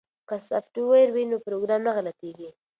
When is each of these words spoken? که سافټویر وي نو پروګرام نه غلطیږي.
که 0.27 0.35
سافټویر 0.47 1.07
وي 1.11 1.23
نو 1.31 1.37
پروګرام 1.45 1.81
نه 1.87 1.91
غلطیږي. 1.95 2.49